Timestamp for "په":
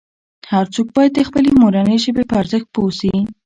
2.27-2.35